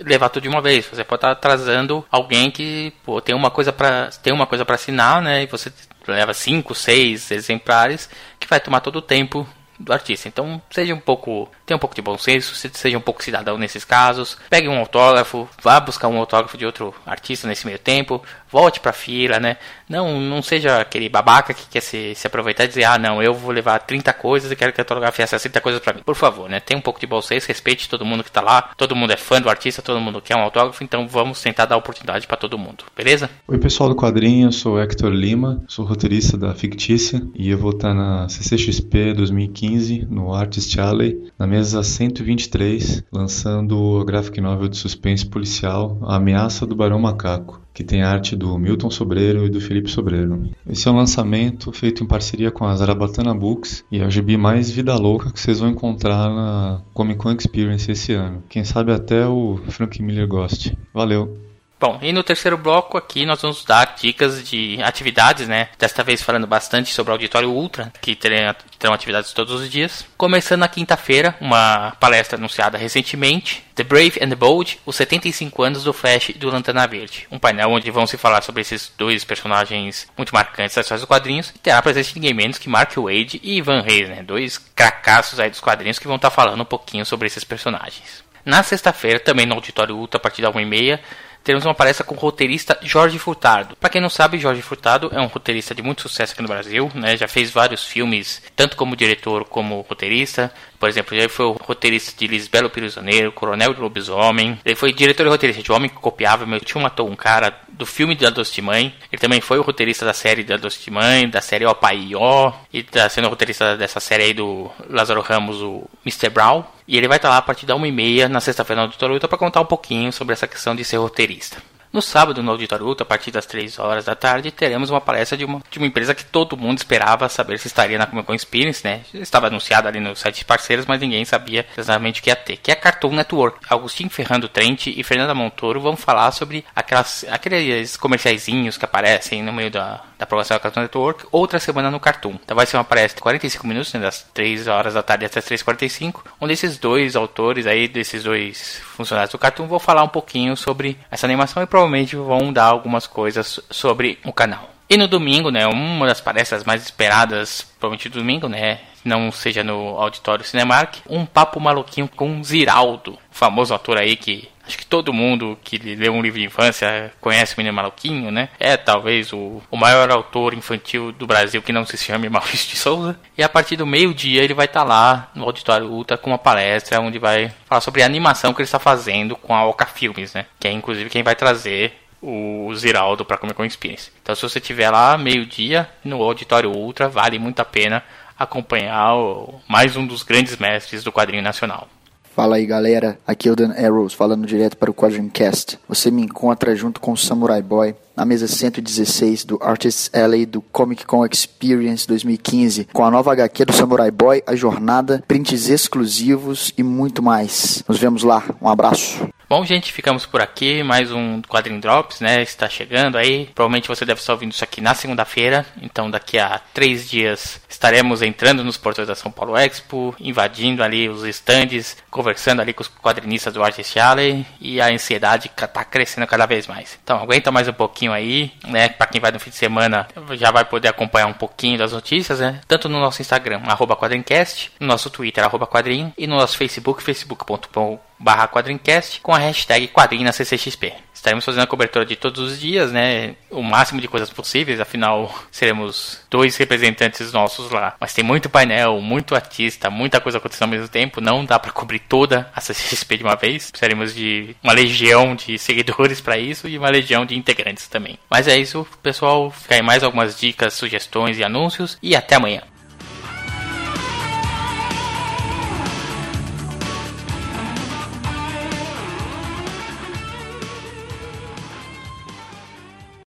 levar 0.00 0.28
tudo 0.28 0.42
de 0.42 0.48
uma 0.48 0.60
vez. 0.60 0.84
Você 0.86 1.04
pode 1.04 1.18
estar 1.18 1.30
atrasando 1.30 2.04
alguém 2.10 2.50
que 2.50 2.92
pô, 3.04 3.20
tem 3.20 3.34
uma 3.34 3.48
coisa 3.48 3.72
para 3.72 4.10
tem 4.22 4.32
uma 4.32 4.46
coisa 4.46 4.64
para 4.64 4.74
assinar, 4.74 5.22
né? 5.22 5.44
E 5.44 5.46
você 5.46 5.72
leva 6.08 6.34
cinco, 6.34 6.74
seis 6.74 7.30
exemplares 7.30 8.10
que 8.40 8.48
vai 8.48 8.58
tomar 8.58 8.80
todo 8.80 8.96
o 8.96 9.02
tempo 9.02 9.46
do 9.78 9.92
artista. 9.92 10.28
Então, 10.28 10.60
seja 10.70 10.94
um 10.94 11.00
pouco, 11.00 11.48
tenha 11.66 11.76
um 11.76 11.80
pouco 11.80 11.94
de 11.94 12.02
bom 12.02 12.16
senso, 12.16 12.54
seja 12.54 12.96
um 12.96 13.00
pouco 13.00 13.22
cidadão 13.22 13.58
nesses 13.58 13.84
casos. 13.84 14.36
Pegue 14.48 14.68
um 14.68 14.78
autógrafo, 14.78 15.48
vá 15.62 15.80
buscar 15.80 16.08
um 16.08 16.18
autógrafo 16.18 16.56
de 16.56 16.64
outro 16.64 16.94
artista 17.06 17.48
nesse 17.48 17.66
meio 17.66 17.78
tempo, 17.78 18.22
volte 18.50 18.80
para 18.80 18.92
fila, 18.92 19.40
né? 19.40 19.56
Não, 19.88 20.20
não 20.20 20.42
seja 20.42 20.80
aquele 20.80 21.08
babaca 21.08 21.52
que 21.52 21.66
quer 21.68 21.80
se, 21.80 22.14
se 22.14 22.26
aproveitar 22.26 22.64
e 22.64 22.68
dizer: 22.68 22.84
"Ah, 22.84 22.98
não, 22.98 23.22
eu 23.22 23.34
vou 23.34 23.50
levar 23.50 23.78
30 23.80 24.12
coisas 24.12 24.50
e 24.50 24.56
quero 24.56 24.72
que 24.72 24.80
a 24.80 24.82
autografia 24.82 25.24
essa 25.24 25.38
30 25.38 25.60
coisas 25.60 25.80
para 25.80 25.94
mim". 25.94 26.02
Por 26.04 26.14
favor, 26.14 26.48
né? 26.48 26.60
Tenha 26.60 26.78
um 26.78 26.82
pouco 26.82 27.00
de 27.00 27.06
bom 27.06 27.20
senso, 27.20 27.48
respeite 27.48 27.88
todo 27.88 28.04
mundo 28.04 28.24
que 28.24 28.30
tá 28.30 28.40
lá. 28.40 28.70
Todo 28.76 28.96
mundo 28.96 29.12
é 29.12 29.16
fã 29.16 29.40
do 29.40 29.50
artista, 29.50 29.82
todo 29.82 30.00
mundo 30.00 30.22
quer 30.22 30.36
um 30.36 30.42
autógrafo, 30.42 30.82
então 30.82 31.06
vamos 31.08 31.40
tentar 31.42 31.66
dar 31.66 31.76
oportunidade 31.76 32.26
para 32.26 32.36
todo 32.36 32.58
mundo. 32.58 32.84
Beleza? 32.96 33.28
Oi, 33.48 33.58
pessoal 33.58 33.88
do 33.88 33.96
quadrinho, 33.96 34.48
eu 34.48 34.52
sou 34.52 34.80
Hector 34.80 35.10
Lima, 35.10 35.62
sou 35.68 35.84
roteirista 35.84 36.38
da 36.38 36.54
Fictícia 36.54 37.20
e 37.34 37.50
eu 37.50 37.58
vou 37.58 37.72
estar 37.72 37.92
na 37.92 38.28
CCXP 38.28 39.14
2015 39.14 39.63
no 40.08 40.34
Artist 40.34 40.78
Alley, 40.78 41.30
na 41.38 41.46
mesa 41.46 41.82
123, 41.82 43.04
lançando 43.12 43.98
a 44.00 44.04
graphic 44.04 44.40
novel 44.40 44.68
de 44.68 44.76
suspense 44.76 45.26
policial 45.26 45.98
A 46.02 46.16
Ameaça 46.16 46.66
do 46.66 46.76
Barão 46.76 46.98
Macaco 46.98 47.64
que 47.74 47.82
tem 47.82 48.02
arte 48.02 48.36
do 48.36 48.56
Milton 48.56 48.88
Sobreiro 48.88 49.44
e 49.44 49.50
do 49.50 49.60
Felipe 49.60 49.90
Sobreiro. 49.90 50.48
Esse 50.66 50.86
é 50.86 50.90
um 50.92 50.96
lançamento 50.96 51.72
feito 51.72 52.04
em 52.04 52.06
parceria 52.06 52.52
com 52.52 52.64
a 52.64 52.76
Zarabatana 52.76 53.34
Books 53.34 53.84
e 53.90 53.98
é 53.98 54.06
o 54.06 54.10
gibi 54.10 54.36
mais 54.36 54.70
vida 54.70 54.94
louca 54.94 55.32
que 55.32 55.40
vocês 55.40 55.58
vão 55.58 55.70
encontrar 55.70 56.30
na 56.30 56.82
Comic 56.94 57.18
Con 57.18 57.32
Experience 57.32 57.90
esse 57.90 58.12
ano. 58.12 58.44
Quem 58.48 58.62
sabe 58.62 58.92
até 58.92 59.26
o 59.26 59.58
Frank 59.68 60.00
Miller 60.00 60.28
goste. 60.28 60.78
Valeu! 60.94 61.36
Bom, 61.84 61.98
e 62.00 62.14
no 62.14 62.22
terceiro 62.22 62.56
bloco 62.56 62.96
aqui 62.96 63.26
nós 63.26 63.42
vamos 63.42 63.62
dar 63.62 63.94
dicas 64.00 64.48
de 64.48 64.82
atividades, 64.82 65.46
né? 65.46 65.68
Desta 65.78 66.02
vez 66.02 66.22
falando 66.22 66.46
bastante 66.46 66.90
sobre 66.94 67.10
o 67.10 67.12
Auditório 67.12 67.50
Ultra, 67.50 67.92
que 68.00 68.16
terão, 68.16 68.54
atividades 68.94 69.34
todos 69.34 69.60
os 69.60 69.68
dias. 69.68 70.06
Começando 70.16 70.60
na 70.60 70.68
quinta-feira, 70.68 71.36
uma 71.42 71.94
palestra 72.00 72.38
anunciada 72.38 72.78
recentemente, 72.78 73.62
The 73.74 73.84
Brave 73.84 74.18
and 74.22 74.30
the 74.30 74.34
Bold, 74.34 74.80
os 74.86 74.96
75 74.96 75.62
anos 75.62 75.84
do 75.84 75.92
Flash 75.92 76.30
e 76.30 76.38
do 76.38 76.48
Lanterna 76.48 76.86
Verde. 76.86 77.28
Um 77.30 77.38
painel 77.38 77.68
onde 77.68 77.90
vão 77.90 78.06
se 78.06 78.16
falar 78.16 78.40
sobre 78.40 78.62
esses 78.62 78.90
dois 78.96 79.22
personagens 79.22 80.08
muito 80.16 80.34
marcantes 80.34 80.74
das 80.74 80.86
histórias 80.86 81.02
dos 81.02 81.08
quadrinhos. 81.08 81.52
E 81.54 81.58
terá 81.58 81.82
de 81.82 82.14
ninguém 82.14 82.32
menos 82.32 82.56
que 82.56 82.66
Mark 82.66 82.94
Wade 82.96 83.38
e 83.42 83.58
Ivan 83.58 83.82
Reis, 83.82 84.08
né? 84.08 84.22
Dois 84.22 84.56
cracassos 84.56 85.38
aí 85.38 85.50
dos 85.50 85.60
quadrinhos 85.60 85.98
que 85.98 86.06
vão 86.06 86.16
estar 86.16 86.30
falando 86.30 86.62
um 86.62 86.64
pouquinho 86.64 87.04
sobre 87.04 87.26
esses 87.26 87.44
personagens. 87.44 88.24
Na 88.42 88.62
sexta-feira, 88.62 89.18
também 89.18 89.46
no 89.46 89.54
Auditório 89.54 89.96
Ultra, 89.96 90.18
a 90.18 90.20
partir 90.20 90.42
da 90.42 90.52
1h30, 90.52 91.00
teremos 91.44 91.66
uma 91.66 91.74
palestra 91.74 92.04
com 92.04 92.14
o 92.14 92.18
roteirista 92.18 92.78
Jorge 92.82 93.18
Furtado. 93.18 93.76
Para 93.76 93.90
quem 93.90 94.00
não 94.00 94.08
sabe, 94.08 94.38
Jorge 94.38 94.62
Furtado 94.62 95.10
é 95.12 95.20
um 95.20 95.26
roteirista 95.26 95.74
de 95.74 95.82
muito 95.82 96.02
sucesso 96.02 96.32
aqui 96.32 96.40
no 96.42 96.48
Brasil, 96.48 96.90
né? 96.94 97.16
Já 97.16 97.28
fez 97.28 97.50
vários 97.50 97.84
filmes, 97.84 98.42
tanto 98.56 98.76
como 98.76 98.96
diretor 98.96 99.44
como 99.44 99.82
roteirista. 99.82 100.50
Por 100.84 100.90
exemplo, 100.90 101.16
ele 101.16 101.30
foi 101.30 101.46
o 101.46 101.52
roteirista 101.52 102.12
de 102.14 102.26
Lisbelo 102.26 102.68
Prisioneiro, 102.68 103.32
Coronel 103.32 103.72
de 103.72 103.80
Lobisomem. 103.80 104.60
Ele 104.62 104.74
foi 104.74 104.92
diretor 104.92 105.24
e 105.24 105.30
roteirista 105.30 105.62
de 105.62 105.72
Homem 105.72 105.88
que 105.88 105.96
Copiava, 105.96 106.44
Meu 106.44 106.60
Tio 106.60 106.78
Matou 106.78 107.08
um 107.08 107.16
Cara, 107.16 107.58
do 107.70 107.86
filme 107.86 108.14
da 108.14 108.28
Doce 108.28 108.52
de 108.52 108.60
Mãe. 108.60 108.94
Ele 109.10 109.18
também 109.18 109.40
foi 109.40 109.58
o 109.58 109.62
roteirista 109.62 110.04
da 110.04 110.12
série 110.12 110.44
da 110.44 110.58
Doce 110.58 110.84
de 110.84 110.90
Mãe, 110.90 111.26
da 111.26 111.40
série 111.40 111.64
Ó 111.64 111.72
Pai 111.72 111.96
e 111.96 112.14
Ó. 112.14 112.52
E 112.70 112.82
tá 112.82 113.08
sendo 113.08 113.30
roteirista 113.30 113.78
dessa 113.78 113.98
série 113.98 114.24
aí 114.24 114.34
do 114.34 114.70
Lázaro 114.90 115.22
Ramos, 115.22 115.62
o 115.62 115.88
Mr. 116.04 116.28
Brown. 116.28 116.62
E 116.86 116.98
ele 116.98 117.08
vai 117.08 117.16
estar 117.16 117.30
lá 117.30 117.38
a 117.38 117.42
partir 117.42 117.64
da 117.64 117.74
1h30 117.74 118.28
na 118.28 118.40
sexta-feira 118.40 118.82
Auditório 118.82 119.14
Ultra 119.14 119.26
para 119.26 119.38
contar 119.38 119.62
um 119.62 119.66
pouquinho 119.66 120.12
sobre 120.12 120.34
essa 120.34 120.46
questão 120.46 120.76
de 120.76 120.84
ser 120.84 120.98
roteirista. 120.98 121.62
No 121.94 122.02
sábado, 122.02 122.42
no 122.42 122.50
Auditório 122.50 122.84
Ultra, 122.84 123.04
a 123.04 123.06
partir 123.06 123.30
das 123.30 123.46
3 123.46 123.78
horas 123.78 124.04
da 124.04 124.16
tarde, 124.16 124.50
teremos 124.50 124.90
uma 124.90 125.00
palestra 125.00 125.38
de 125.38 125.44
uma, 125.44 125.62
de 125.70 125.78
uma 125.78 125.86
empresa 125.86 126.12
que 126.12 126.24
todo 126.24 126.56
mundo 126.56 126.78
esperava 126.78 127.28
saber 127.28 127.56
se 127.56 127.68
estaria 127.68 127.96
na 127.96 128.04
Comic 128.04 128.26
Con 128.26 128.34
Experience, 128.34 128.82
né? 128.82 129.02
Estava 129.14 129.46
anunciado 129.46 129.86
ali 129.86 130.00
no 130.00 130.16
site 130.16 130.38
de 130.38 130.44
parceiros, 130.44 130.86
mas 130.86 131.00
ninguém 131.00 131.24
sabia 131.24 131.64
exatamente 131.78 132.20
o 132.20 132.24
que 132.24 132.30
ia 132.30 132.34
ter. 132.34 132.56
Que 132.56 132.72
é 132.72 132.74
a 132.74 132.76
Cartoon 132.76 133.12
Network. 133.12 133.60
Agostinho 133.70 134.10
Ferrando 134.10 134.48
Trent 134.48 134.88
e 134.88 135.04
Fernanda 135.04 135.36
Montoro 135.36 135.80
vão 135.80 135.96
falar 135.96 136.32
sobre 136.32 136.64
aquelas, 136.74 137.24
aqueles 137.30 137.96
comerciaizinhos 137.96 138.76
que 138.76 138.84
aparecem 138.84 139.40
no 139.44 139.52
meio 139.52 139.70
da, 139.70 140.02
da 140.24 140.26
programação 140.26 140.56
da 140.56 140.60
Cartoon 140.60 140.80
Network, 140.80 141.26
outra 141.30 141.60
semana 141.60 141.90
no 141.90 142.00
Cartoon. 142.00 142.36
Então 142.42 142.56
vai 142.56 142.66
ser 142.66 142.76
uma 142.76 142.84
palestra 142.84 143.16
de 143.16 143.22
45 143.22 143.66
minutos, 143.66 143.92
né, 143.92 144.00
das 144.00 144.22
3 144.34 144.66
horas 144.66 144.94
da 144.94 145.02
tarde 145.02 145.26
até 145.26 145.38
as 145.38 145.44
3h45, 145.44 146.22
onde 146.40 146.52
esses 146.54 146.78
dois 146.78 147.14
autores 147.14 147.66
aí, 147.66 147.86
desses 147.86 148.24
dois 148.24 148.80
funcionários 148.96 149.32
do 149.32 149.38
Cartoon, 149.38 149.66
vão 149.66 149.78
falar 149.78 150.02
um 150.02 150.08
pouquinho 150.08 150.56
sobre 150.56 150.98
essa 151.10 151.26
animação 151.26 151.62
e 151.62 151.66
provavelmente 151.66 152.16
vão 152.16 152.52
dar 152.52 152.64
algumas 152.64 153.06
coisas 153.06 153.60
sobre 153.70 154.18
o 154.24 154.32
canal. 154.32 154.73
E 154.88 154.96
no 154.96 155.08
domingo, 155.08 155.50
né, 155.50 155.66
uma 155.66 156.06
das 156.06 156.20
palestras 156.20 156.64
mais 156.64 156.82
esperadas, 156.82 157.62
provavelmente 157.78 158.08
domingo, 158.08 158.48
né, 158.48 158.80
não 159.04 159.30
seja 159.30 159.62
no 159.64 159.96
Auditório 159.98 160.44
Cinemark, 160.44 160.96
um 161.08 161.24
papo 161.24 161.60
maluquinho 161.60 162.08
com 162.08 162.42
Ziraldo, 162.42 163.18
famoso 163.30 163.74
ator 163.74 163.98
aí 163.98 164.16
que 164.16 164.48
acho 164.66 164.78
que 164.78 164.86
todo 164.86 165.12
mundo 165.12 165.58
que 165.62 165.76
leu 165.76 166.12
um 166.12 166.22
livro 166.22 166.38
de 166.40 166.46
infância 166.46 167.12
conhece 167.20 167.54
o 167.54 167.56
Menino 167.58 167.76
Maluquinho, 167.76 168.30
né? 168.30 168.48
É 168.58 168.76
talvez 168.76 169.32
o, 169.32 169.62
o 169.70 169.76
maior 169.76 170.10
autor 170.10 170.54
infantil 170.54 171.12
do 171.12 171.26
Brasil 171.26 171.60
que 171.60 171.72
não 171.72 171.84
se 171.84 171.98
chame 171.98 172.28
Maurício 172.30 172.70
de 172.70 172.76
Souza. 172.76 173.18
E 173.36 173.42
a 173.42 173.48
partir 173.48 173.76
do 173.76 173.86
meio-dia 173.86 174.42
ele 174.42 174.54
vai 174.54 174.66
estar 174.66 174.80
tá 174.80 174.86
lá 174.86 175.30
no 175.34 175.44
Auditório 175.44 175.86
Ultra 175.86 176.16
com 176.16 176.30
uma 176.30 176.38
palestra 176.38 177.00
onde 177.00 177.18
vai 177.18 177.52
falar 177.66 177.80
sobre 177.80 178.02
a 178.02 178.06
animação 178.06 178.54
que 178.54 178.60
ele 178.60 178.66
está 178.66 178.78
fazendo 178.78 179.36
com 179.36 179.54
a 179.54 179.66
Oca 179.66 179.86
Filmes, 179.86 180.32
né? 180.32 180.46
Que 180.58 180.68
é 180.68 180.72
inclusive 180.72 181.10
quem 181.10 181.22
vai 181.22 181.34
trazer 181.34 181.92
o 182.24 182.74
Ziraldo 182.74 183.24
para 183.24 183.36
Comic 183.36 183.56
Con 183.56 183.64
Experience. 183.64 184.10
Então 184.22 184.34
se 184.34 184.42
você 184.42 184.58
estiver 184.58 184.90
lá 184.90 185.18
meio-dia 185.18 185.88
no 186.02 186.22
Auditório 186.22 186.70
Ultra, 186.70 187.08
vale 187.08 187.38
muito 187.38 187.60
a 187.60 187.64
pena 187.64 188.02
acompanhar 188.38 189.14
o, 189.14 189.60
mais 189.68 189.96
um 189.96 190.06
dos 190.06 190.22
grandes 190.22 190.56
mestres 190.56 191.04
do 191.04 191.12
quadrinho 191.12 191.42
nacional. 191.42 191.88
Fala 192.34 192.56
aí 192.56 192.66
galera, 192.66 193.16
aqui 193.24 193.48
é 193.48 193.52
o 193.52 193.54
Dan 193.54 193.72
Arrows 193.72 194.12
falando 194.12 194.44
direto 194.44 194.76
para 194.76 194.90
o 194.90 194.94
Quadrincast. 194.94 195.78
Você 195.88 196.10
me 196.10 196.22
encontra 196.22 196.74
junto 196.74 197.00
com 197.00 197.12
o 197.12 197.16
Samurai 197.16 197.62
Boy 197.62 197.94
na 198.16 198.24
mesa 198.24 198.48
116 198.48 199.44
do 199.44 199.58
Artists 199.62 200.10
Alley 200.12 200.44
do 200.44 200.60
Comic 200.60 201.06
Con 201.06 201.24
Experience 201.24 202.08
2015, 202.08 202.88
com 202.92 203.04
a 203.04 203.10
nova 203.10 203.32
HQ 203.32 203.66
do 203.66 203.72
Samurai 203.72 204.10
Boy, 204.10 204.42
a 204.46 204.56
jornada, 204.56 205.22
prints 205.28 205.68
exclusivos 205.68 206.72
e 206.76 206.82
muito 206.82 207.22
mais. 207.22 207.84
Nos 207.86 207.98
vemos 207.98 208.24
lá, 208.24 208.42
um 208.60 208.68
abraço. 208.68 209.28
Bom, 209.46 209.62
gente, 209.64 209.92
ficamos 209.92 210.24
por 210.24 210.40
aqui. 210.40 210.82
Mais 210.82 211.12
um 211.12 211.42
Quadrinho 211.42 211.78
Drops, 211.80 212.20
né? 212.20 212.42
Está 212.42 212.66
chegando 212.66 213.18
aí. 213.18 213.46
Provavelmente 213.54 213.88
você 213.88 214.04
deve 214.04 214.18
estar 214.18 214.32
ouvindo 214.32 214.52
isso 214.52 214.64
aqui 214.64 214.80
na 214.80 214.94
segunda-feira. 214.94 215.66
Então, 215.82 216.10
daqui 216.10 216.38
a 216.38 216.58
três 216.72 217.08
dias 217.08 217.60
estaremos 217.68 218.22
entrando 218.22 218.64
nos 218.64 218.78
portões 218.78 219.06
da 219.06 219.14
São 219.14 219.30
Paulo 219.30 219.56
Expo, 219.56 220.14
invadindo 220.18 220.82
ali 220.82 221.10
os 221.10 221.24
stands, 221.24 221.96
conversando 222.10 222.62
ali 222.62 222.72
com 222.72 222.80
os 222.80 222.88
quadrinistas 222.88 223.52
do 223.52 223.62
Artist 223.62 223.98
Alley. 223.98 224.46
E 224.60 224.80
a 224.80 224.88
ansiedade 224.88 225.50
está 225.54 225.84
crescendo 225.84 226.26
cada 226.26 226.46
vez 226.46 226.66
mais. 226.66 226.98
Então, 227.04 227.18
aguenta 227.18 227.52
mais 227.52 227.68
um 227.68 227.72
pouquinho 227.72 228.12
aí, 228.12 228.50
né? 228.66 228.88
Para 228.88 229.06
quem 229.06 229.20
vai 229.20 229.30
no 229.30 229.38
fim 229.38 229.50
de 229.50 229.56
semana, 229.56 230.08
já 230.32 230.50
vai 230.50 230.64
poder 230.64 230.88
acompanhar 230.88 231.26
um 231.26 231.34
pouquinho 231.34 231.76
das 231.76 231.92
notícias, 231.92 232.40
né? 232.40 232.62
Tanto 232.66 232.88
no 232.88 232.98
nosso 232.98 233.20
Instagram, 233.20 233.60
arroba 233.66 233.94
quadrincast, 233.94 234.72
no 234.80 234.86
nosso 234.86 235.10
Twitter, 235.10 235.44
arroba 235.44 235.66
quadrinho, 235.66 236.14
e 236.16 236.26
no 236.26 236.36
nosso 236.36 236.56
Facebook, 236.56 237.02
facebook.com 237.02 238.00
barra 238.18 238.48
quadrincast 238.48 239.20
com 239.20 239.34
a 239.34 239.38
hashtag 239.38 239.88
quadrinho 239.88 240.24
na 240.24 240.32
CCXP. 240.32 240.94
Estaremos 241.12 241.44
fazendo 241.44 241.62
a 241.62 241.66
cobertura 241.66 242.04
de 242.04 242.16
todos 242.16 242.52
os 242.52 242.60
dias, 242.60 242.92
né? 242.92 243.34
O 243.50 243.62
máximo 243.62 244.00
de 244.00 244.08
coisas 244.08 244.28
possíveis, 244.28 244.78
afinal 244.78 245.34
seremos 245.50 246.20
dois 246.30 246.54
representantes 246.56 247.32
nossos 247.32 247.70
lá. 247.70 247.94
Mas 247.98 248.12
tem 248.12 248.22
muito 248.22 248.50
painel, 248.50 249.00
muito 249.00 249.34
artista, 249.34 249.88
muita 249.88 250.20
coisa 250.20 250.36
acontecendo 250.36 250.64
ao 250.64 250.68
mesmo 250.68 250.88
tempo. 250.88 251.22
Não 251.22 251.44
dá 251.44 251.58
para 251.58 251.72
cobrir 251.72 252.00
toda 252.00 252.50
a 252.54 252.60
CCXP 252.60 253.18
de 253.18 253.24
uma 253.24 253.36
vez. 253.36 253.70
Precisaremos 253.70 254.14
de 254.14 254.54
uma 254.62 254.74
legião 254.74 255.34
de 255.34 255.56
seguidores 255.58 256.20
para 256.20 256.36
isso 256.36 256.68
e 256.68 256.76
uma 256.76 256.90
legião 256.90 257.24
de 257.24 257.36
integrantes 257.36 257.88
também. 257.88 258.18
Mas 258.28 258.46
é 258.46 258.58
isso, 258.58 258.86
pessoal. 259.02 259.50
Fica 259.50 259.76
aí 259.76 259.82
mais 259.82 260.04
algumas 260.04 260.38
dicas, 260.38 260.74
sugestões 260.74 261.38
e 261.38 261.44
anúncios. 261.44 261.96
E 262.02 262.14
até 262.14 262.34
amanhã. 262.34 262.60